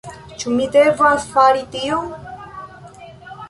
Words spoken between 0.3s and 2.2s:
Ĉu mi devas fari tion?